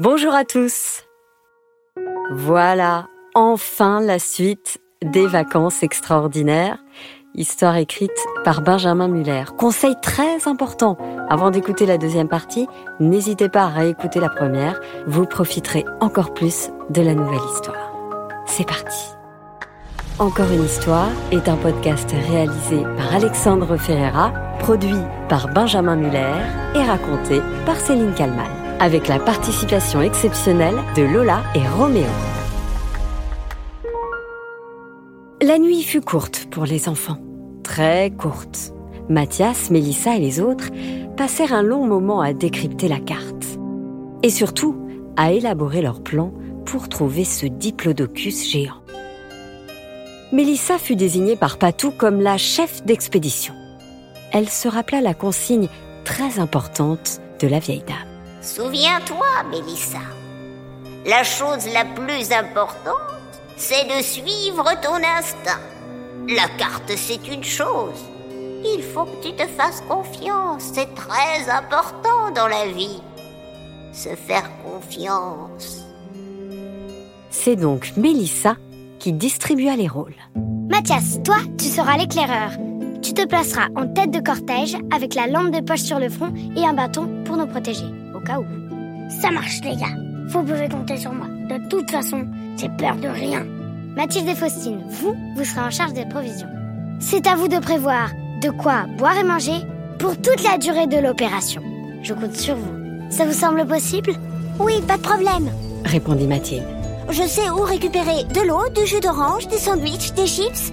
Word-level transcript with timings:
Bonjour 0.00 0.32
à 0.32 0.44
tous. 0.44 1.02
Voilà, 2.30 3.08
enfin 3.34 4.00
la 4.00 4.20
suite 4.20 4.78
des 5.02 5.26
vacances 5.26 5.82
extraordinaires. 5.82 6.78
Histoire 7.34 7.76
écrite 7.76 8.12
par 8.44 8.60
Benjamin 8.60 9.08
Muller. 9.08 9.42
Conseil 9.58 9.96
très 10.00 10.46
important. 10.46 10.96
Avant 11.28 11.50
d'écouter 11.50 11.84
la 11.84 11.98
deuxième 11.98 12.28
partie, 12.28 12.68
n'hésitez 13.00 13.48
pas 13.48 13.64
à 13.64 13.68
réécouter 13.70 14.20
la 14.20 14.28
première. 14.28 14.80
Vous 15.08 15.26
profiterez 15.26 15.84
encore 15.98 16.32
plus 16.32 16.70
de 16.90 17.02
la 17.02 17.14
nouvelle 17.14 17.40
histoire. 17.52 17.92
C'est 18.46 18.68
parti. 18.68 19.16
Encore 20.20 20.52
une 20.52 20.64
histoire 20.64 21.10
est 21.32 21.48
un 21.48 21.56
podcast 21.56 22.14
réalisé 22.30 22.84
par 22.96 23.16
Alexandre 23.16 23.76
Ferreira, 23.76 24.32
produit 24.60 25.02
par 25.28 25.48
Benjamin 25.48 25.96
Muller 25.96 26.36
et 26.76 26.84
raconté 26.84 27.40
par 27.66 27.74
Céline 27.80 28.14
Kalman 28.14 28.67
avec 28.80 29.08
la 29.08 29.18
participation 29.18 30.00
exceptionnelle 30.02 30.76
de 30.96 31.02
Lola 31.02 31.42
et 31.54 31.66
Roméo. 31.66 32.06
La 35.42 35.58
nuit 35.58 35.82
fut 35.82 36.00
courte 36.00 36.46
pour 36.50 36.64
les 36.64 36.88
enfants, 36.88 37.18
très 37.62 38.10
courte. 38.10 38.72
Mathias, 39.08 39.70
Mélissa 39.70 40.16
et 40.16 40.20
les 40.20 40.40
autres 40.40 40.70
passèrent 41.16 41.54
un 41.54 41.62
long 41.62 41.86
moment 41.86 42.20
à 42.20 42.32
décrypter 42.32 42.88
la 42.88 43.00
carte. 43.00 43.58
Et 44.22 44.30
surtout, 44.30 44.76
à 45.16 45.32
élaborer 45.32 45.80
leur 45.80 46.02
plan 46.02 46.32
pour 46.64 46.88
trouver 46.88 47.24
ce 47.24 47.46
diplodocus 47.46 48.50
géant. 48.50 48.82
Mélissa 50.32 50.76
fut 50.76 50.96
désignée 50.96 51.36
par 51.36 51.58
Patou 51.58 51.90
comme 51.90 52.20
la 52.20 52.36
chef 52.36 52.84
d'expédition. 52.84 53.54
Elle 54.32 54.48
se 54.48 54.68
rappela 54.68 55.00
la 55.00 55.14
consigne 55.14 55.68
très 56.04 56.38
importante 56.38 57.20
de 57.40 57.48
la 57.48 57.58
vieille 57.58 57.84
dame. 57.86 58.07
Souviens-toi, 58.54 59.26
Mélissa, 59.50 59.98
la 61.04 61.22
chose 61.22 61.68
la 61.70 61.84
plus 61.84 62.32
importante, 62.32 62.94
c'est 63.58 63.84
de 63.84 64.02
suivre 64.02 64.64
ton 64.82 64.94
instinct. 64.94 65.60
La 66.28 66.48
carte, 66.56 66.90
c'est 66.96 67.28
une 67.28 67.44
chose. 67.44 68.00
Il 68.64 68.82
faut 68.82 69.04
que 69.04 69.28
tu 69.28 69.34
te 69.34 69.46
fasses 69.46 69.82
confiance. 69.86 70.62
C'est 70.72 70.94
très 70.94 71.50
important 71.50 72.30
dans 72.34 72.48
la 72.48 72.68
vie. 72.68 73.02
Se 73.92 74.16
faire 74.16 74.50
confiance. 74.64 75.84
C'est 77.30 77.56
donc 77.56 77.92
Mélissa 77.98 78.56
qui 78.98 79.12
distribua 79.12 79.76
les 79.76 79.88
rôles. 79.88 80.16
Mathias, 80.70 81.18
toi, 81.22 81.36
tu 81.58 81.66
seras 81.66 81.98
l'éclaireur. 81.98 82.52
Tu 83.02 83.12
te 83.12 83.26
placeras 83.26 83.68
en 83.76 83.86
tête 83.88 84.10
de 84.10 84.20
cortège 84.20 84.76
avec 84.90 85.14
la 85.14 85.26
lampe 85.26 85.54
de 85.54 85.60
poche 85.60 85.82
sur 85.82 85.98
le 85.98 86.08
front 86.08 86.32
et 86.56 86.64
un 86.64 86.72
bâton 86.72 87.08
pour 87.24 87.36
nous 87.36 87.46
protéger. 87.46 87.84
Ça 89.20 89.30
marche, 89.30 89.60
les 89.62 89.76
gars. 89.76 89.96
Vous 90.28 90.42
pouvez 90.42 90.68
compter 90.68 90.98
sur 90.98 91.12
moi. 91.12 91.26
De 91.48 91.68
toute 91.68 91.90
façon, 91.90 92.26
j'ai 92.56 92.68
peur 92.68 92.96
de 92.96 93.08
rien. 93.08 93.46
Mathilde 93.96 94.28
et 94.28 94.34
Faustine, 94.34 94.82
vous, 94.88 95.14
vous 95.34 95.44
serez 95.44 95.60
en 95.60 95.70
charge 95.70 95.94
des 95.94 96.04
provisions. 96.04 96.48
C'est 97.00 97.26
à 97.26 97.34
vous 97.34 97.48
de 97.48 97.58
prévoir 97.58 98.10
de 98.42 98.50
quoi 98.50 98.84
boire 98.96 99.16
et 99.18 99.24
manger 99.24 99.64
pour 99.98 100.16
toute 100.16 100.42
la 100.44 100.58
durée 100.58 100.86
de 100.86 100.98
l'opération. 100.98 101.62
Je 102.02 102.14
compte 102.14 102.36
sur 102.36 102.54
vous. 102.54 103.10
Ça 103.10 103.24
vous 103.24 103.32
semble 103.32 103.66
possible? 103.66 104.12
Oui, 104.60 104.74
pas 104.86 104.98
de 104.98 105.02
problème, 105.02 105.50
répondit 105.84 106.26
Mathilde. 106.26 106.66
Je 107.10 107.22
sais 107.22 107.48
où 107.48 107.62
récupérer 107.62 108.24
de 108.24 108.46
l'eau, 108.46 108.68
du 108.74 108.86
jus 108.86 109.00
d'orange, 109.00 109.48
des 109.48 109.56
sandwichs, 109.56 110.12
des 110.12 110.26
chips 110.26 110.72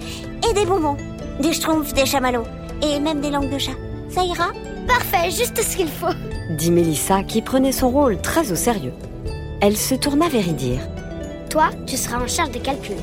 et 0.50 0.53
des 0.53 0.66
bonbons. 0.66 0.98
Des 1.39 1.53
schtroumpfs, 1.53 1.94
des 1.94 2.06
chamallows 2.06 2.48
et 2.83 3.00
même 3.00 3.22
des 3.22 3.30
langues 3.30 3.50
de 3.50 3.58
chat. 3.58 3.72
Ça 4.09 4.23
ira? 4.23 4.50
Parfait, 4.88 5.31
juste 5.31 5.61
ce 5.61 5.78
qu'il 5.78 5.88
faut 5.88 6.14
dit 6.49 6.71
Mélissa 6.71 7.23
qui 7.23 7.41
prenait 7.41 7.71
son 7.71 7.89
rôle 7.89 8.21
très 8.21 8.51
au 8.51 8.55
sérieux. 8.55 8.93
Elle 9.61 9.77
se 9.77 9.95
tourna 9.95 10.29
vers 10.29 10.47
Idir. 10.47 10.79
Toi, 11.49 11.69
tu 11.87 11.97
seras 11.97 12.21
en 12.21 12.27
charge 12.27 12.52
des 12.52 12.59
calculs. 12.59 12.95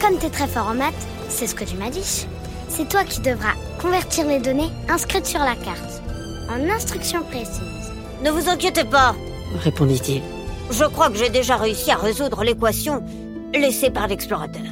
Comme 0.00 0.18
tu 0.18 0.26
es 0.26 0.30
très 0.30 0.46
fort 0.46 0.68
en 0.68 0.74
maths, 0.74 1.06
c'est 1.28 1.46
ce 1.46 1.54
que 1.54 1.64
tu 1.64 1.76
m'as 1.76 1.90
dit. 1.90 2.26
C'est 2.68 2.88
toi 2.88 3.04
qui 3.04 3.20
devras 3.20 3.54
convertir 3.80 4.26
les 4.26 4.40
données 4.40 4.70
inscrites 4.88 5.26
sur 5.26 5.40
la 5.40 5.54
carte 5.54 6.02
en 6.50 6.68
instructions 6.70 7.22
précises. 7.22 7.92
Ne 8.24 8.30
vous 8.30 8.48
inquiétez 8.48 8.84
pas, 8.84 9.14
répondit-il. 9.62 10.22
Je 10.70 10.84
crois 10.84 11.10
que 11.10 11.16
j'ai 11.16 11.28
déjà 11.28 11.56
réussi 11.56 11.90
à 11.90 11.96
résoudre 11.96 12.44
l'équation 12.44 13.02
laissée 13.54 13.90
par 13.90 14.08
l'explorateur. 14.08 14.62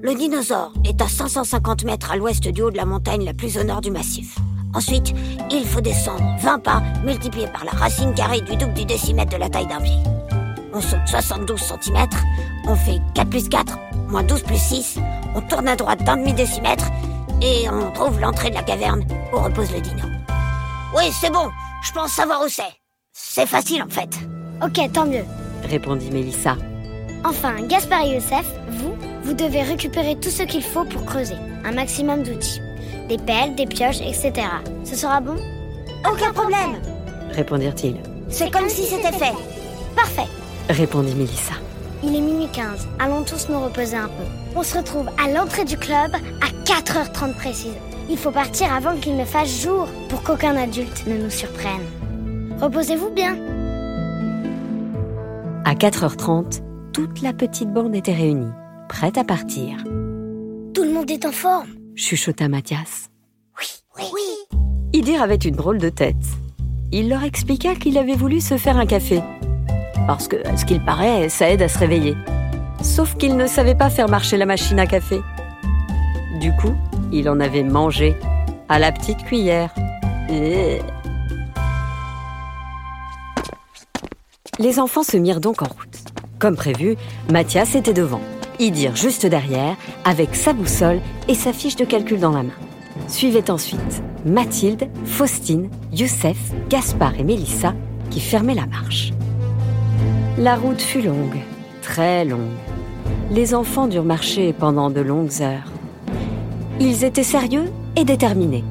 Le 0.00 0.14
dinosaure 0.14 0.72
est 0.84 1.00
à 1.00 1.08
550 1.08 1.84
mètres 1.84 2.10
à 2.10 2.16
l'ouest 2.16 2.46
du 2.48 2.62
haut 2.62 2.70
de 2.70 2.76
la 2.76 2.84
montagne 2.84 3.24
la 3.24 3.34
plus 3.34 3.56
au 3.58 3.64
nord 3.64 3.80
du 3.80 3.90
massif. 3.90 4.36
Ensuite, 4.74 5.12
il 5.50 5.66
faut 5.66 5.80
descendre 5.80 6.24
20 6.40 6.58
pas 6.60 6.82
multipliés 7.04 7.46
par 7.46 7.64
la 7.64 7.72
racine 7.72 8.14
carrée 8.14 8.40
du 8.40 8.56
double 8.56 8.72
du 8.72 8.84
décimètre 8.84 9.32
de 9.32 9.36
la 9.36 9.48
taille 9.48 9.66
d'un 9.66 9.80
pied. 9.80 9.98
On 10.72 10.80
saute 10.80 11.06
72 11.06 11.60
cm, 11.60 12.06
on 12.66 12.74
fait 12.74 12.98
4 13.14 13.28
plus 13.28 13.48
4, 13.48 13.78
moins 14.08 14.22
12 14.22 14.42
plus 14.42 14.58
6, 14.58 14.98
on 15.34 15.42
tourne 15.42 15.68
à 15.68 15.76
droite 15.76 16.02
d'un 16.04 16.16
demi-décimètre 16.16 16.86
et 17.42 17.68
on 17.68 17.90
trouve 17.92 18.18
l'entrée 18.18 18.48
de 18.48 18.54
la 18.54 18.62
caverne 18.62 19.04
où 19.32 19.36
repose 19.38 19.70
le 19.72 19.80
dino. 19.80 20.04
Oui, 20.96 21.04
c'est 21.20 21.30
bon, 21.30 21.50
je 21.82 21.92
pense 21.92 22.12
savoir 22.12 22.40
où 22.42 22.48
c'est. 22.48 22.62
C'est 23.12 23.46
facile 23.46 23.82
en 23.82 23.90
fait. 23.90 24.18
Ok, 24.64 24.80
tant 24.92 25.04
mieux, 25.04 25.24
répondit 25.68 26.10
Mélissa. 26.10 26.56
Enfin, 27.24 27.60
Gaspard 27.68 28.04
et 28.04 28.14
Youssef, 28.14 28.46
vous, 28.70 28.94
vous 29.24 29.34
devez 29.34 29.62
récupérer 29.62 30.16
tout 30.18 30.30
ce 30.30 30.44
qu'il 30.44 30.62
faut 30.62 30.84
pour 30.84 31.04
creuser, 31.04 31.36
un 31.64 31.72
maximum 31.72 32.22
d'outils 32.22 32.62
des 33.08 33.18
pelles, 33.18 33.54
des 33.54 33.66
pioches, 33.66 34.00
etc. 34.00 34.32
Ce 34.84 34.96
sera 34.96 35.20
bon? 35.20 35.36
Aucun 36.10 36.32
problème 36.32 36.80
répondirent-ils. 37.32 37.96
C'est 38.28 38.50
comme 38.50 38.68
si 38.68 38.82
c'était 38.82 39.12
fait. 39.12 39.34
Parfait 39.96 40.28
répondit 40.68 41.14
Mélissa. 41.14 41.54
Il 42.02 42.16
est 42.16 42.20
minuit 42.20 42.48
15. 42.52 42.88
Allons 42.98 43.22
tous 43.22 43.48
nous 43.48 43.60
reposer 43.60 43.96
un 43.96 44.08
peu. 44.08 44.24
On 44.56 44.62
se 44.62 44.76
retrouve 44.76 45.08
à 45.22 45.30
l'entrée 45.30 45.64
du 45.64 45.76
club 45.76 46.12
à 46.14 46.64
4h30 46.64 47.34
précise. 47.34 47.76
Il 48.10 48.18
faut 48.18 48.30
partir 48.30 48.72
avant 48.72 48.96
qu'il 48.96 49.16
ne 49.16 49.24
fasse 49.24 49.62
jour 49.62 49.86
pour 50.08 50.22
qu'aucun 50.22 50.56
adulte 50.56 51.06
ne 51.06 51.16
nous 51.16 51.30
surprenne. 51.30 51.82
Reposez-vous 52.60 53.10
bien. 53.10 53.36
À 55.64 55.74
4h30, 55.74 56.62
toute 56.92 57.22
la 57.22 57.32
petite 57.32 57.72
bande 57.72 57.94
était 57.94 58.12
réunie, 58.12 58.52
prête 58.88 59.16
à 59.16 59.24
partir. 59.24 59.76
Tout 60.74 60.82
le 60.82 60.92
monde 60.92 61.10
est 61.10 61.24
en 61.24 61.32
forme 61.32 61.68
chuchota 61.94 62.48
Mathias. 62.48 63.10
Oui, 63.58 63.66
oui, 63.96 64.04
oui. 64.12 64.58
Idir 64.92 65.22
avait 65.22 65.36
une 65.36 65.56
drôle 65.56 65.78
de 65.78 65.88
tête. 65.88 66.16
Il 66.90 67.08
leur 67.08 67.22
expliqua 67.22 67.74
qu'il 67.74 67.98
avait 67.98 68.14
voulu 68.14 68.40
se 68.40 68.56
faire 68.56 68.76
un 68.76 68.86
café. 68.86 69.22
Parce 70.06 70.28
que, 70.28 70.36
à 70.46 70.56
ce 70.56 70.64
qu'il 70.64 70.84
paraît, 70.84 71.28
ça 71.28 71.50
aide 71.50 71.62
à 71.62 71.68
se 71.68 71.78
réveiller. 71.78 72.16
Sauf 72.82 73.16
qu'il 73.16 73.36
ne 73.36 73.46
savait 73.46 73.74
pas 73.74 73.90
faire 73.90 74.08
marcher 74.08 74.36
la 74.36 74.46
machine 74.46 74.78
à 74.78 74.86
café. 74.86 75.20
Du 76.40 76.52
coup, 76.56 76.74
il 77.12 77.28
en 77.28 77.40
avait 77.40 77.62
mangé 77.62 78.16
à 78.68 78.78
la 78.78 78.90
petite 78.92 79.22
cuillère. 79.24 79.72
Les 84.58 84.78
enfants 84.78 85.02
se 85.02 85.16
mirent 85.16 85.40
donc 85.40 85.62
en 85.62 85.66
route. 85.66 85.98
Comme 86.38 86.56
prévu, 86.56 86.96
Mathias 87.30 87.74
était 87.74 87.92
devant. 87.92 88.20
Idir 88.62 88.94
juste 88.94 89.26
derrière, 89.26 89.74
avec 90.04 90.36
sa 90.36 90.52
boussole 90.52 91.00
et 91.26 91.34
sa 91.34 91.52
fiche 91.52 91.74
de 91.74 91.84
calcul 91.84 92.20
dans 92.20 92.30
la 92.30 92.44
main. 92.44 92.52
Suivaient 93.08 93.50
ensuite 93.50 94.04
Mathilde, 94.24 94.88
Faustine, 95.04 95.68
Youssef, 95.90 96.38
Gaspard 96.68 97.18
et 97.18 97.24
Mélissa 97.24 97.74
qui 98.08 98.20
fermaient 98.20 98.54
la 98.54 98.66
marche. 98.66 99.14
La 100.38 100.54
route 100.54 100.80
fut 100.80 101.02
longue, 101.02 101.40
très 101.82 102.24
longue. 102.24 102.54
Les 103.32 103.52
enfants 103.52 103.88
durent 103.88 104.04
marcher 104.04 104.52
pendant 104.52 104.90
de 104.90 105.00
longues 105.00 105.42
heures. 105.42 105.72
Ils 106.78 107.02
étaient 107.02 107.24
sérieux 107.24 107.68
et 107.96 108.04
déterminés. 108.04 108.62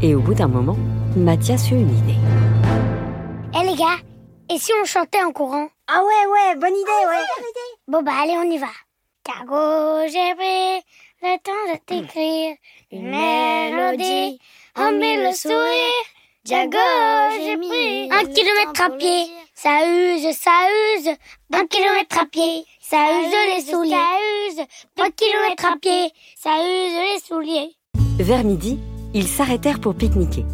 Et 0.00 0.14
au 0.14 0.20
bout 0.20 0.34
d'un 0.34 0.46
moment, 0.46 0.78
Mathias 1.16 1.72
eut 1.72 1.74
une 1.74 1.98
idée. 1.98 2.20
Hé 3.52 3.62
eh, 3.62 3.66
les 3.66 3.74
gars, 3.74 3.98
et 4.48 4.58
si 4.58 4.70
on 4.80 4.84
chantait 4.84 5.24
en 5.24 5.32
courant? 5.32 5.66
Ah 5.88 6.02
ouais, 6.04 6.30
ouais, 6.32 6.54
bonne 6.54 6.76
idée, 6.76 7.08
ouais. 7.08 7.24
Bon 7.88 8.02
bah 8.02 8.12
allez, 8.22 8.34
on 8.36 8.48
y 8.48 8.58
va. 8.58 8.68
Cargo, 9.24 10.08
j'ai 10.08 10.34
pris 10.34 10.82
le 11.22 11.38
temps 11.38 11.72
de 11.72 11.78
t'écrire 11.86 12.56
une 12.90 13.08
mélodie. 13.08 14.40
Oh, 14.76 14.90
mais 14.98 15.28
le 15.28 15.32
sourire. 15.32 16.06
Diago, 16.44 16.78
j'ai 17.40 17.56
pris 17.56 18.10
un 18.10 18.24
kilomètre 18.24 18.82
à 18.82 18.90
pied. 18.90 19.26
Ça 19.54 19.86
use, 19.86 20.36
ça 20.36 20.50
use. 20.96 21.10
Un 21.52 21.66
kilomètre 21.66 22.20
à 22.20 22.26
pied. 22.26 22.64
Ça 22.80 22.96
use 23.20 23.32
les 23.54 23.70
souliers. 23.70 23.90
Ça 23.90 24.18
use. 24.48 24.66
Un 24.98 25.10
kilomètre 25.10 25.66
à 25.66 25.76
pied. 25.76 26.10
Ça 26.36 26.56
use 26.56 27.14
les 27.14 27.20
souliers. 27.24 27.76
Vers 28.18 28.42
midi, 28.42 28.80
ils 29.14 29.28
s'arrêtèrent 29.28 29.80
pour 29.80 29.94
pique-niquer. 29.94 30.44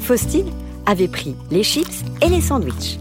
Faustine 0.00 0.52
avait 0.86 1.08
pris 1.08 1.34
les 1.50 1.64
chips 1.64 2.04
et 2.20 2.28
les 2.28 2.40
sandwichs. 2.40 2.98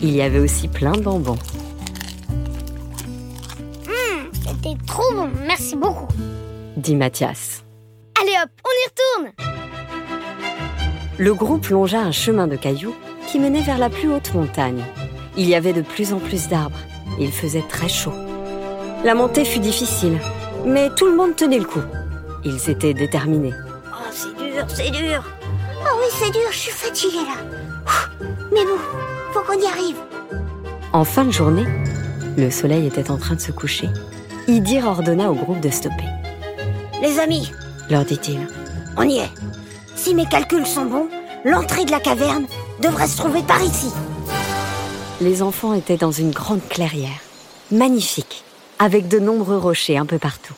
Il 0.00 0.14
y 0.14 0.20
avait 0.20 0.38
aussi 0.38 0.68
plein 0.68 0.92
de 0.92 1.00
bonbons. 1.00 1.38
Hum, 3.86 4.30
c'était 4.32 4.76
trop 4.86 5.14
bon, 5.14 5.30
merci 5.46 5.74
beaucoup, 5.76 6.08
dit 6.76 6.94
Mathias. 6.96 7.64
Allez 8.20 8.34
hop, 8.42 8.50
on 8.64 9.20
y 9.20 9.24
retourne 9.24 9.48
Le 11.18 11.34
groupe 11.34 11.68
longea 11.68 12.00
un 12.00 12.12
chemin 12.12 12.46
de 12.46 12.56
cailloux 12.56 12.94
qui 13.26 13.38
menait 13.38 13.62
vers 13.62 13.78
la 13.78 13.88
plus 13.88 14.12
haute 14.12 14.34
montagne. 14.34 14.84
Il 15.36 15.48
y 15.48 15.54
avait 15.54 15.72
de 15.72 15.82
plus 15.82 16.12
en 16.12 16.18
plus 16.18 16.48
d'arbres. 16.48 16.78
Il 17.18 17.32
faisait 17.32 17.64
très 17.68 17.88
chaud. 17.88 18.12
La 19.04 19.14
montée 19.14 19.44
fut 19.44 19.60
difficile, 19.60 20.18
mais 20.66 20.90
tout 20.90 21.06
le 21.06 21.16
monde 21.16 21.36
tenait 21.36 21.58
le 21.58 21.64
coup. 21.64 21.82
Ils 22.44 22.70
étaient 22.70 22.94
déterminés. 22.94 23.52
Oh, 23.86 24.10
c'est 24.10 24.36
dur, 24.36 24.64
c'est 24.68 24.90
dur. 24.90 25.24
Oh 25.82 25.98
oui, 26.00 26.06
c'est 26.10 26.30
dur, 26.32 26.48
je 26.50 26.58
suis 26.58 26.72
fatiguée 26.72 27.16
là. 27.16 28.26
Mais 28.52 28.64
bon, 28.64 28.78
faut 29.36 29.52
qu'on 29.52 29.60
y 29.60 29.66
arrive. 29.66 29.96
En 30.92 31.04
fin 31.04 31.24
de 31.24 31.30
journée, 31.30 31.66
le 32.38 32.50
soleil 32.50 32.86
était 32.86 33.10
en 33.10 33.18
train 33.18 33.34
de 33.34 33.40
se 33.40 33.52
coucher. 33.52 33.88
Idir 34.48 34.86
ordonna 34.86 35.30
au 35.30 35.34
groupe 35.34 35.60
de 35.60 35.68
stopper. 35.68 36.08
Les 37.02 37.18
amis, 37.18 37.52
Leur 37.90 38.04
dit-il, 38.04 38.48
on 38.96 39.02
y 39.02 39.18
est. 39.18 39.30
Si 39.94 40.14
mes 40.14 40.26
calculs 40.26 40.66
sont 40.66 40.86
bons, 40.86 41.08
l'entrée 41.44 41.84
de 41.84 41.90
la 41.90 42.00
caverne 42.00 42.46
devrait 42.82 43.06
se 43.06 43.16
trouver 43.18 43.42
par 43.42 43.62
ici. 43.62 43.92
les 45.20 45.42
enfants 45.42 45.74
étaient 45.74 45.96
dans 45.96 46.10
une 46.10 46.30
grande 46.30 46.66
clairière, 46.68 47.20
magnifique, 47.70 48.42
avec 48.78 49.06
de 49.06 49.18
nombreux 49.18 49.58
rochers 49.58 49.98
un 49.98 50.06
peu 50.06 50.18
partout. 50.18 50.54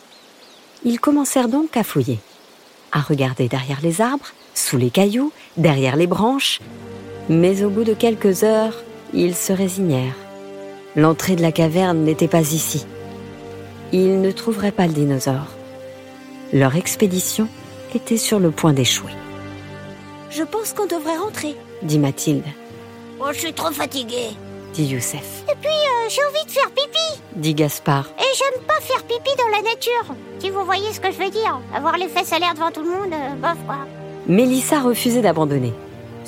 Ils 0.84 1.00
commencèrent 1.00 1.48
donc 1.48 1.76
à 1.76 1.84
fouiller, 1.84 2.20
à 2.92 3.00
regarder 3.00 3.48
derrière 3.48 3.80
les 3.82 4.00
arbres, 4.00 4.28
sous 4.54 4.76
les 4.76 4.90
cailloux, 4.90 5.32
derrière 5.56 5.96
les 5.96 6.06
branches. 6.06 6.60
Mais 7.28 7.62
au 7.62 7.70
bout 7.70 7.84
de 7.84 7.94
quelques 7.94 8.42
heures, 8.44 8.74
ils 9.12 9.34
se 9.34 9.52
résignèrent. 9.52 10.16
L'entrée 10.96 11.36
de 11.36 11.42
la 11.42 11.52
caverne 11.52 11.98
n'était 12.04 12.28
pas 12.28 12.40
ici. 12.40 12.86
Ils 13.92 14.20
ne 14.20 14.30
trouveraient 14.30 14.72
pas 14.72 14.86
le 14.86 14.92
dinosaure. 14.92 15.46
Leur 16.52 16.76
expédition 16.76 17.48
était 17.94 18.16
sur 18.16 18.38
le 18.38 18.50
point 18.50 18.72
d'échouer, 18.72 19.12
Je 20.30 20.42
pense 20.42 20.72
qu'on 20.72 20.86
devrait 20.86 21.16
rentrer. 21.16 21.54
dit 21.82 21.98
Mathilde, 21.98 22.44
Oh, 23.20 23.26
je 23.32 23.38
suis 23.38 23.52
trop 23.52 23.70
fatiguée. 23.72 24.30
dit 24.74 24.84
Youssef, 24.86 25.42
Et 25.50 25.54
puis, 25.60 25.68
euh, 25.70 26.08
j'ai 26.08 26.22
envie 26.24 26.46
de 26.46 26.50
faire 26.50 26.70
pipi. 26.70 27.20
dit 27.36 27.54
Gaspard, 27.54 28.06
Et 28.18 28.36
j'aime 28.36 28.62
pas 28.66 28.80
faire 28.80 29.02
pipi 29.04 29.30
dans 29.38 29.48
la 29.56 29.62
nature. 29.70 30.14
Si 30.38 30.50
vous 30.50 30.64
voyez 30.64 30.92
ce 30.92 31.00
que 31.00 31.10
je 31.10 31.18
veux 31.18 31.30
dire. 31.30 31.60
Avoir 31.74 31.96
les 31.98 32.08
fesses 32.08 32.32
à 32.32 32.38
l'air 32.38 32.54
devant 32.54 32.70
tout 32.70 32.82
le 32.82 32.90
monde, 32.90 33.12
euh, 33.12 33.34
bof 33.40 33.56
quoi. 33.66 33.78
Mélissa 34.26 34.80
refusait 34.80 35.22
d'abandonner, 35.22 35.72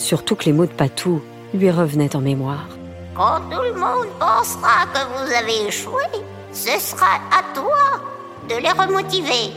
surtout 0.00 0.34
que 0.34 0.46
les 0.46 0.52
mots 0.52 0.66
de 0.66 0.72
Patou 0.72 1.20
lui 1.54 1.70
revenaient 1.70 2.16
en 2.16 2.20
mémoire. 2.20 2.68
Quand 3.14 3.40
tout 3.50 3.62
le 3.62 3.74
monde 3.78 4.08
pensera 4.18 4.86
que 4.92 5.00
vous 5.12 5.32
avez 5.32 5.68
échoué, 5.68 6.04
ce 6.52 6.78
sera 6.80 7.16
à 7.30 7.42
toi 7.54 8.00
de 8.48 8.56
les 8.56 8.70
remotiver. 8.70 9.52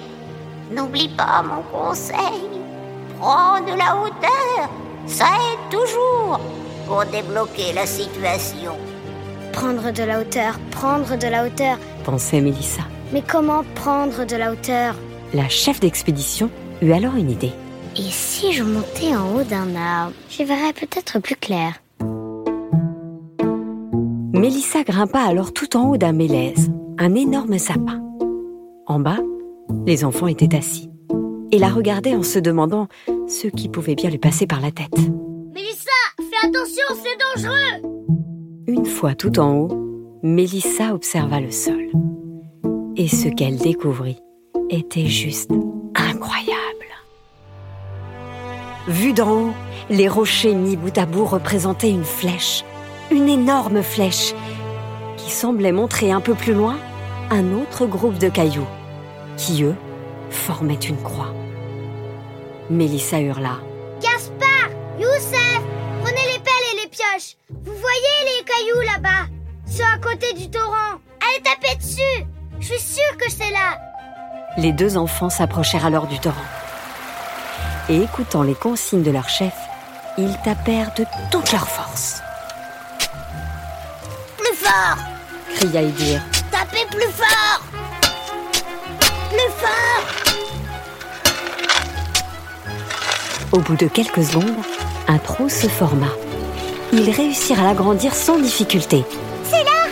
N'oublie 0.71 1.09
pas 1.09 1.43
mon 1.43 1.61
conseil. 1.71 2.43
Prends 3.19 3.61
de 3.61 3.77
la 3.77 3.95
hauteur. 3.97 4.69
Ça 5.05 5.25
aide 5.25 5.79
toujours 5.79 6.39
pour 6.87 7.05
débloquer 7.05 7.73
la 7.73 7.85
situation. 7.85 8.73
Prendre 9.53 9.91
de 9.91 10.03
la 10.03 10.19
hauteur, 10.19 10.59
prendre 10.71 11.17
de 11.17 11.27
la 11.27 11.45
hauteur. 11.45 11.77
pensait 12.03 12.41
Mélissa. 12.41 12.81
Mais 13.13 13.21
comment 13.21 13.63
prendre 13.75 14.25
de 14.25 14.35
la 14.35 14.51
hauteur? 14.51 14.95
La 15.33 15.47
chef 15.47 15.79
d'expédition 15.79 16.49
eut 16.81 16.91
alors 16.91 17.15
une 17.15 17.31
idée. 17.31 17.53
Et 17.95 18.09
si 18.09 18.53
je 18.53 18.63
montais 18.63 19.15
en 19.15 19.35
haut 19.35 19.43
d'un 19.43 19.75
arbre 19.75 20.13
J'y 20.29 20.43
verrais 20.45 20.73
peut-être 20.73 21.19
plus 21.19 21.35
clair. 21.35 21.73
Mélissa 24.33 24.83
grimpa 24.83 25.19
alors 25.19 25.53
tout 25.53 25.77
en 25.77 25.89
haut 25.89 25.97
d'un 25.97 26.11
mélèze, 26.11 26.71
un 26.97 27.13
énorme 27.13 27.57
sapin. 27.59 28.01
En 28.87 28.99
bas, 28.99 29.19
les 29.85 30.03
enfants 30.03 30.27
étaient 30.27 30.55
assis 30.55 30.89
et 31.51 31.59
la 31.59 31.69
regardaient 31.69 32.15
en 32.15 32.23
se 32.23 32.39
demandant 32.39 32.87
ce 33.27 33.47
qui 33.47 33.69
pouvait 33.69 33.95
bien 33.95 34.09
lui 34.09 34.17
passer 34.17 34.47
par 34.47 34.59
la 34.59 34.71
tête. 34.71 34.97
Mélissa, 35.53 35.91
fais 36.17 36.47
attention, 36.47 36.83
c'est 36.89 37.43
dangereux 37.43 37.91
Une 38.67 38.85
fois 38.85 39.13
tout 39.13 39.39
en 39.39 39.55
haut, 39.55 40.19
Mélissa 40.23 40.95
observa 40.95 41.39
le 41.39 41.51
sol. 41.51 41.91
Et 42.95 43.07
ce 43.07 43.27
qu'elle 43.27 43.57
découvrit 43.57 44.17
était 44.69 45.05
juste 45.05 45.51
incroyable. 45.95 46.62
Vu 48.88 49.13
d'en 49.13 49.31
haut, 49.31 49.53
les 49.89 50.09
rochers 50.09 50.53
mis 50.53 50.75
bout 50.75 50.97
à 50.97 51.06
bout 51.06 51.25
représentaient 51.25 51.89
une 51.89 52.03
flèche, 52.03 52.65
une 53.12 53.30
énorme 53.30 53.81
flèche, 53.81 54.33
qui 55.15 55.31
semblait 55.31 55.71
montrer 55.71 56.12
un 56.12 56.19
peu 56.19 56.33
plus 56.33 56.53
loin 56.53 56.77
un 57.30 57.53
autre 57.53 57.85
groupe 57.85 58.18
de 58.18 58.27
cailloux, 58.27 58.68
qui 59.38 59.63
eux 59.63 59.75
formaient 60.30 60.74
une 60.74 61.01
croix. 61.01 61.33
Mélissa 62.69 63.21
hurla. 63.21 63.59
Gaspard, 64.01 64.69
Youssef, 65.00 65.62
prenez 66.01 66.33
les 66.33 66.39
pelles 66.39 66.69
et 66.74 66.81
les 66.83 66.89
pioches. 66.89 67.38
Vous 67.50 67.74
voyez 67.79 68.38
les 68.38 68.44
cailloux 68.44 68.81
là-bas? 68.81 69.29
Ceux 69.65 69.83
à 69.83 69.97
côté 69.97 70.33
du 70.33 70.50
torrent. 70.50 71.00
Allez 71.21 71.41
taper 71.41 71.75
dessus 71.77 72.25
Je 72.59 72.65
suis 72.65 72.79
sûre 72.79 73.18
que 73.18 73.31
c'est 73.31 73.51
là. 73.51 73.79
Les 74.57 74.74
deux 74.74 74.97
enfants 74.97 75.29
s'approchèrent 75.29 75.86
alors 75.86 76.07
du 76.07 76.19
torrent. 76.19 76.36
Et 77.89 78.01
écoutant 78.01 78.44
les 78.44 78.56
consignes 78.56 79.03
de 79.03 79.12
leur 79.12 79.27
chef, 79.27 79.53
ils 80.18 80.38
tapèrent 80.44 80.94
de 80.95 81.06
toute 81.31 81.51
leur 81.51 81.68
force. 81.68 82.21
Plus 84.38 84.56
fort 84.56 84.97
Cria 85.56 85.81
Idir. 85.81 86.21
Tapez 86.51 86.85
plus 86.89 87.12
fort 87.12 87.62
Plus 89.30 89.51
fort 89.57 90.06
Au 93.51 93.59
bout 93.59 93.75
de 93.75 93.88
quelques 93.88 94.24
secondes, 94.24 94.56
un 95.07 95.18
trou 95.18 95.50
se 95.50 95.68
forma. 95.68 96.07
Ils 96.94 97.09
réussirent 97.09 97.59
à 97.59 97.65
l'agrandir 97.65 98.15
sans 98.15 98.38
difficulté. 98.38 99.03
C'est 99.50 99.63
là 99.63 99.89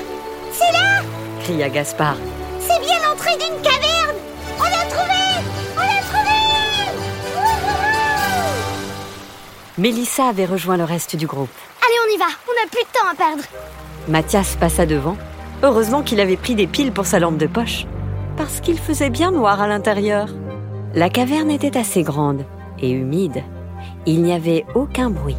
C'est 0.54 0.72
là 0.72 1.02
Cria 1.44 1.70
Gaspard. 1.70 2.16
C'est 2.60 2.80
bien 2.80 2.98
l'entrée 3.06 3.36
d'une 3.38 3.62
caverne 3.62 3.71
Mélissa 9.81 10.28
avait 10.28 10.45
rejoint 10.45 10.78
le 10.78 10.83
reste 10.83 11.16
du 11.16 11.25
groupe. 11.25 11.50
Allez, 11.81 11.95
on 12.06 12.16
y 12.16 12.19
va. 12.19 12.25
On 12.48 12.54
n'a 12.54 12.69
plus 12.69 12.83
de 12.83 12.92
temps 12.94 13.12
à 13.12 13.16
perdre. 13.16 13.44
Mathias 14.07 14.56
passa 14.56 14.86
devant. 14.86 15.18
Heureusement 15.63 16.04
qu'il 16.04 16.19
avait 16.19 16.38
pris 16.38 16.54
des 16.54 16.68
piles 16.68 16.92
pour 16.92 17.07
sa 17.07 17.19
lampe 17.19 17.39
de 17.39 17.48
poche, 17.48 17.88
parce 18.38 18.60
qu'il 18.60 18.78
faisait 18.78 19.10
bien 19.10 19.31
noir 19.31 19.60
à 19.60 19.68
l'intérieur. 19.68 20.28
La 20.94 21.10
caverne 21.10 21.50
était 21.50 21.80
assez 21.80 22.04
grande 22.04 22.45
et 22.78 22.92
humide. 22.92 23.44
Il 24.06 24.22
n'y 24.22 24.33
avait 24.33 24.66
aucun 24.75 25.10
bruit. 25.10 25.38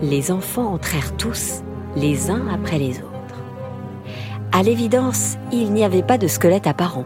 Les 0.00 0.32
enfants 0.32 0.72
entrèrent 0.72 1.14
tous, 1.18 1.62
les 1.96 2.30
uns 2.30 2.48
après 2.50 2.78
les 2.78 3.00
autres. 3.00 3.42
À 4.52 4.62
l'évidence, 4.62 5.36
il 5.52 5.70
n'y 5.74 5.84
avait 5.84 6.02
pas 6.02 6.16
de 6.16 6.28
squelette 6.28 6.66
apparent. 6.66 7.04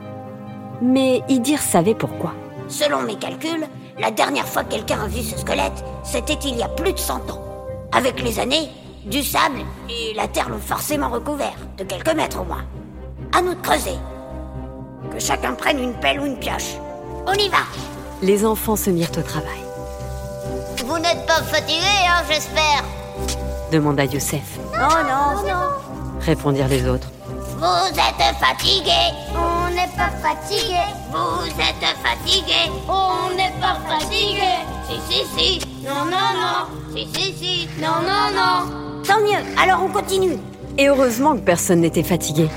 Mais 0.81 1.23
Idir 1.29 1.59
savait 1.59 1.97
pourquoi. 1.97 2.33
Selon 2.69 3.02
mes 3.02 3.17
calculs, 3.17 3.67
la 3.99 4.11
dernière 4.11 4.47
fois 4.47 4.65
que 4.65 4.73
quelqu'un 4.73 5.03
a 5.05 5.07
vu 5.07 5.23
ce 5.23 5.39
squelette, 5.39 5.85
c'était 6.03 6.39
il 6.45 6.57
y 6.57 6.63
a 6.63 6.69
plus 6.69 6.93
de 6.93 6.99
100 6.99 7.31
ans. 7.31 7.43
Avec 7.93 8.23
les 8.23 8.39
années, 8.39 8.71
du 9.05 9.23
sable 9.23 9.61
et 9.89 10.15
la 10.15 10.29
terre 10.29 10.49
l'ont 10.49 10.59
forcément 10.59 11.11
recouvert, 11.11 11.57
de 11.79 11.85
quelques 11.85 12.15
mètres 12.15 12.41
au 12.41 12.45
moins. 12.45 12.65
À 13.37 13.43
nous 13.43 13.55
de 13.55 13.61
creuser. 13.61 13.99
Que 15.13 15.19
chacun 15.21 15.55
prenne 15.55 15.79
une 15.79 15.95
pelle 15.95 16.21
ou 16.21 16.27
une 16.27 16.39
pioche. 16.39 16.77
On 17.27 17.33
y 17.35 17.49
va 17.49 17.59
Les 18.23 18.45
enfants 18.45 18.77
se 18.77 18.91
mirent 18.91 19.11
au 19.17 19.23
travail, 19.23 19.63
Vous 20.87 20.99
n'êtes 20.99 21.27
pas 21.27 21.43
fatigués, 21.43 22.07
hein, 22.09 22.23
j'espère 22.29 22.85
demanda 23.75 24.05
Youssef. 24.05 24.59
Non, 24.73 24.89
non, 24.89 25.43
non. 25.49 26.21
Répondirent 26.21 26.69
les 26.69 26.87
autres. 26.89 27.09
Vous 27.64 27.99
êtes 27.99 28.37
fatigués 28.37 29.14
On 29.33 29.71
n'est 29.71 29.88
pas 29.97 30.11
fatigué. 30.23 30.85
Vous 31.11 31.47
êtes 31.47 31.97
fatigués 32.02 32.71
On 32.87 33.35
n'est 33.35 33.54
pas 33.59 33.78
fatigué. 33.88 34.52
Si, 34.87 35.00
si, 35.09 35.25
si 35.35 35.83
Non, 35.83 36.04
non, 36.04 36.35
non. 36.37 36.94
Si, 36.94 37.09
si, 37.14 37.33
si 37.33 37.68
Non, 37.80 38.02
non, 38.02 38.35
non. 38.35 39.02
Tant 39.09 39.18
mieux, 39.23 39.42
alors 39.59 39.83
on 39.83 39.88
continue 39.88 40.37
Et 40.76 40.88
heureusement 40.88 41.37
que 41.37 41.40
personne 41.40 41.80
n'était 41.80 42.02
fatigué, 42.02 42.50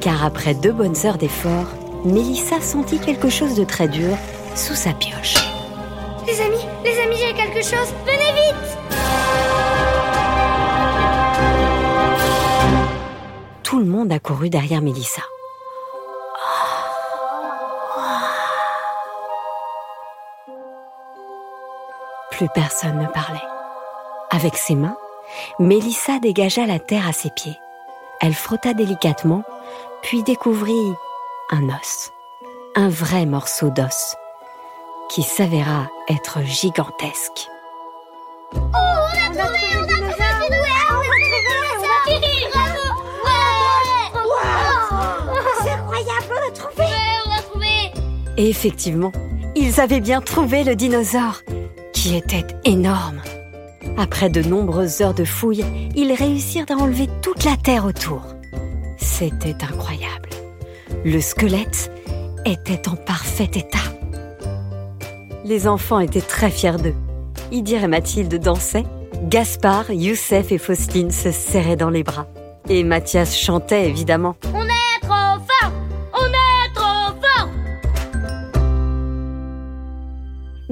car 0.00 0.24
après 0.24 0.54
deux 0.54 0.72
bonnes 0.72 0.96
heures 1.04 1.18
d'effort, 1.18 1.66
Mélissa 2.06 2.58
sentit 2.62 2.98
quelque 2.98 3.28
chose 3.28 3.56
de 3.56 3.64
très 3.64 3.88
dur 3.88 4.16
sous 4.54 4.74
sa 4.74 4.94
pioche. 4.94 5.34
Les 6.26 6.40
amis, 6.40 6.64
les 6.82 6.98
amis, 7.02 7.16
j'ai 7.18 7.34
quelque 7.34 7.62
chose. 7.62 7.92
Venez 8.06 8.32
vite. 8.32 8.75
Tout 13.76 13.82
le 13.82 13.90
monde 13.90 14.10
accourut 14.10 14.48
derrière 14.48 14.80
Mélissa. 14.80 15.20
Plus 22.30 22.48
personne 22.54 22.98
ne 22.98 23.06
parlait. 23.06 23.36
Avec 24.30 24.56
ses 24.56 24.74
mains, 24.76 24.96
Mélissa 25.58 26.18
dégagea 26.20 26.64
la 26.64 26.78
terre 26.78 27.06
à 27.06 27.12
ses 27.12 27.28
pieds. 27.28 27.58
Elle 28.22 28.32
frotta 28.32 28.72
délicatement, 28.72 29.44
puis 30.00 30.22
découvrit 30.22 30.94
un 31.50 31.68
os, 31.68 32.12
un 32.76 32.88
vrai 32.88 33.26
morceau 33.26 33.68
d'os, 33.68 34.16
qui 35.10 35.22
s'avéra 35.22 35.86
être 36.08 36.40
gigantesque. 36.40 37.50
Oh, 38.54 38.58
on 38.74 39.95
Et 48.36 48.48
effectivement, 48.50 49.12
ils 49.54 49.80
avaient 49.80 50.00
bien 50.00 50.20
trouvé 50.20 50.64
le 50.64 50.76
dinosaure, 50.76 51.42
qui 51.92 52.16
était 52.16 52.46
énorme. 52.64 53.22
Après 53.96 54.28
de 54.28 54.42
nombreuses 54.42 55.00
heures 55.00 55.14
de 55.14 55.24
fouilles, 55.24 55.64
ils 55.94 56.12
réussirent 56.12 56.66
à 56.70 56.74
enlever 56.74 57.08
toute 57.22 57.44
la 57.44 57.56
terre 57.56 57.86
autour. 57.86 58.22
C'était 58.98 59.56
incroyable. 59.64 60.28
Le 61.04 61.20
squelette 61.20 61.90
était 62.44 62.88
en 62.88 62.96
parfait 62.96 63.50
état. 63.54 63.78
Les 65.44 65.66
enfants 65.66 66.00
étaient 66.00 66.20
très 66.20 66.50
fiers 66.50 66.76
d'eux. 66.76 66.94
Idir 67.52 67.84
et 67.84 67.88
Mathilde 67.88 68.34
dansaient, 68.38 68.84
Gaspard, 69.22 69.90
Youssef 69.90 70.52
et 70.52 70.58
Faustine 70.58 71.10
se 71.10 71.30
serraient 71.30 71.76
dans 71.76 71.90
les 71.90 72.02
bras. 72.02 72.26
Et 72.68 72.84
Mathias 72.84 73.36
chantait 73.36 73.88
évidemment. 73.88 74.34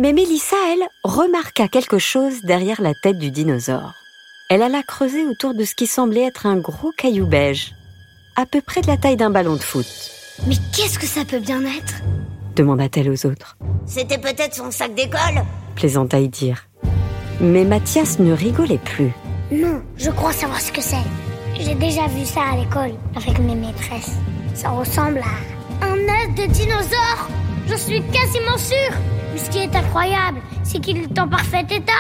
Mais 0.04 0.12
Mélissa, 0.12 0.56
elle, 0.70 0.86
remarqua 1.02 1.66
quelque 1.66 1.96
chose 1.96 2.42
derrière 2.42 2.82
la 2.82 2.92
tête 2.92 3.16
du 3.16 3.30
dinosaure. 3.30 3.94
Elle 4.50 4.60
alla 4.60 4.82
creuser 4.82 5.24
autour 5.24 5.54
de 5.54 5.64
ce 5.64 5.74
qui 5.74 5.86
semblait 5.86 6.26
être 6.26 6.44
un 6.44 6.58
gros 6.58 6.92
caillou 6.94 7.24
beige, 7.24 7.72
à 8.36 8.44
peu 8.44 8.60
près 8.60 8.82
de 8.82 8.86
la 8.86 8.98
taille 8.98 9.16
d'un 9.16 9.30
ballon 9.30 9.54
de 9.54 9.62
foot, 9.62 9.86
Mais 10.46 10.56
qu'est-ce 10.76 10.98
que 10.98 11.06
ça 11.06 11.24
peut 11.24 11.38
bien 11.38 11.64
être? 11.64 12.02
demanda-t-elle 12.54 13.08
aux 13.08 13.24
autres. 13.24 13.56
C'était 13.86 14.18
peut-être 14.18 14.54
son 14.54 14.70
sac 14.70 14.94
d'école 14.94 15.42
plaisanta 15.74 16.20
Idir. 16.20 16.66
Mais 17.40 17.64
Mathias 17.64 18.18
ne 18.18 18.34
rigolait 18.34 18.76
plus. 18.76 19.10
Non, 19.50 19.80
je 19.96 20.10
crois 20.10 20.34
savoir 20.34 20.60
ce 20.60 20.70
que 20.70 20.82
c'est. 20.82 20.96
J'ai 21.58 21.76
déjà 21.76 22.08
vu 22.08 22.26
ça 22.26 22.42
à 22.52 22.56
l'école 22.58 22.92
avec 23.16 23.38
mes 23.38 23.54
maîtresses. 23.54 24.12
Ça 24.54 24.68
ressemble 24.68 25.22
à 25.80 25.86
un 25.86 25.96
œuf 25.96 26.34
de 26.36 26.44
dinosaure. 26.52 27.30
Je 27.66 27.76
suis 27.76 28.02
quasiment 28.02 28.58
sûre. 28.58 28.96
Mais 29.32 29.38
ce 29.38 29.50
qui 29.50 29.58
est 29.58 29.74
incroyable, 29.74 30.40
c'est 30.62 30.78
qu'il 30.80 30.98
est 30.98 31.18
en 31.18 31.28
parfait 31.28 31.66
état. 31.70 31.92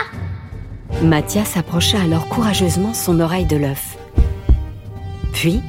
Mathias 1.02 1.56
approcha 1.56 2.00
alors 2.00 2.28
courageusement 2.28 2.94
son 2.94 3.20
oreille 3.20 3.46
de 3.46 3.56
l'œuf. 3.56 3.96
Puis, 5.32 5.60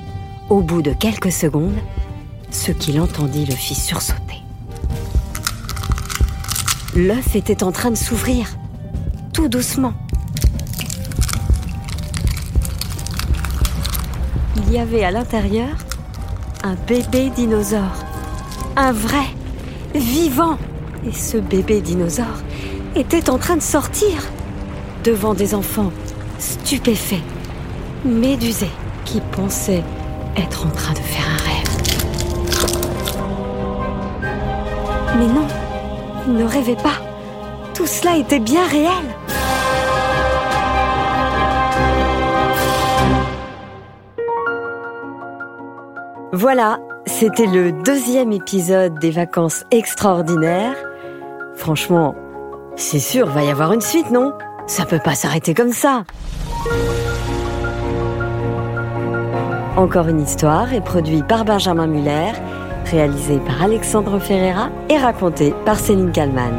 au 0.49 0.61
bout 0.61 0.81
de 0.81 0.93
quelques 0.93 1.31
secondes, 1.31 1.77
ce 2.51 2.71
qu'il 2.71 2.99
entendit 3.01 3.45
le 3.45 3.55
fit 3.55 3.75
sursauter. 3.75 4.41
L'œuf 6.95 7.35
était 7.35 7.63
en 7.63 7.71
train 7.71 7.91
de 7.91 7.95
s'ouvrir, 7.95 8.47
tout 9.33 9.49
doucement. 9.49 9.93
Il 14.57 14.71
y 14.71 14.79
avait 14.79 15.03
à 15.03 15.11
l'intérieur 15.11 15.75
un 16.63 16.75
bébé 16.87 17.29
dinosaure, 17.35 18.05
un 18.77 18.91
vrai, 18.91 19.25
vivant. 19.99 20.57
Et 21.07 21.11
ce 21.11 21.37
bébé 21.37 21.81
dinosaure 21.81 22.41
était 22.95 23.29
en 23.29 23.37
train 23.37 23.55
de 23.55 23.61
sortir 23.61 24.23
devant 25.03 25.33
des 25.33 25.53
enfants 25.53 25.91
stupéfaits, 26.39 27.21
médusés, 28.03 28.71
qui 29.05 29.21
pensaient 29.31 29.83
être 30.35 30.65
en 30.65 30.69
train 30.69 30.93
de 30.93 30.99
faire 30.99 31.25
un 31.29 31.37
rêve. 31.43 31.65
Mais 35.17 35.27
non, 35.27 35.47
ils 36.27 36.33
ne 36.33 36.45
rêvaient 36.45 36.75
pas. 36.75 36.99
Tout 37.73 37.85
cela 37.85 38.17
était 38.17 38.39
bien 38.39 38.65
réel. 38.67 38.89
Voilà, 46.33 46.79
c'était 47.19 47.45
le 47.45 47.71
deuxième 47.71 48.33
épisode 48.33 48.99
des 48.99 49.09
vacances 49.09 49.63
extraordinaires. 49.71 50.75
Franchement, 51.55 52.13
c'est 52.75 52.99
sûr, 52.99 53.27
va 53.27 53.41
y 53.41 53.49
avoir 53.49 53.71
une 53.71 53.79
suite, 53.79 54.11
non? 54.11 54.33
Ça 54.67 54.85
peut 54.85 54.99
pas 54.99 55.15
s'arrêter 55.15 55.53
comme 55.53 55.71
ça. 55.71 56.03
Encore 59.77 60.09
une 60.09 60.19
histoire 60.19 60.73
est 60.73 60.83
produit 60.83 61.23
par 61.23 61.45
Benjamin 61.45 61.87
Muller, 61.87 62.33
réalisé 62.91 63.37
par 63.37 63.63
Alexandre 63.63 64.19
Ferreira 64.19 64.69
et 64.89 64.97
raconté 64.97 65.53
par 65.63 65.79
Céline 65.79 66.11
Kallmann. 66.11 66.53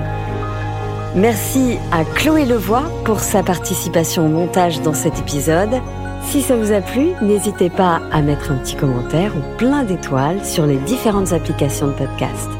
Merci 1.14 1.76
à 1.92 2.02
Chloé 2.04 2.46
Levoix 2.46 2.84
pour 3.04 3.20
sa 3.20 3.42
participation 3.42 4.24
au 4.24 4.28
montage 4.30 4.80
dans 4.80 4.94
cet 4.94 5.18
épisode. 5.18 5.82
Si 6.26 6.42
ça 6.42 6.56
vous 6.56 6.72
a 6.72 6.80
plu, 6.80 7.12
n'hésitez 7.22 7.70
pas 7.70 8.00
à 8.10 8.20
mettre 8.20 8.50
un 8.50 8.56
petit 8.56 8.74
commentaire 8.74 9.32
ou 9.36 9.56
plein 9.58 9.84
d'étoiles 9.84 10.44
sur 10.44 10.66
les 10.66 10.76
différentes 10.78 11.32
applications 11.32 11.86
de 11.86 11.92
podcast. 11.92 12.50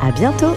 À 0.00 0.12
bientôt! 0.12 0.54